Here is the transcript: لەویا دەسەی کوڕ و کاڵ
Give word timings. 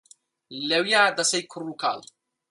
لەویا 0.69 1.03
دەسەی 1.17 1.43
کوڕ 1.51 1.63
و 1.69 1.79
کاڵ 1.81 1.99